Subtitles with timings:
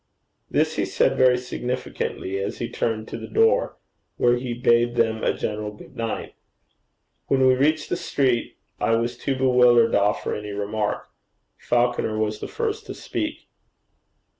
[0.49, 3.77] This he said very significantly, as he turned to the door,
[4.17, 6.33] where he bade them a general good night.
[7.27, 11.07] When we reached the street, I was too bewildered to offer any remark.
[11.59, 13.45] Falconer was the first to speak.